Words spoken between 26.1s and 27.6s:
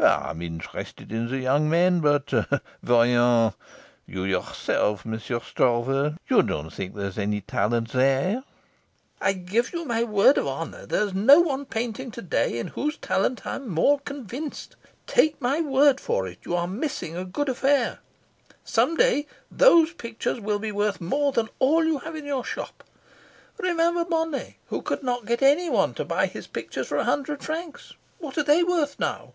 his pictures for a hundred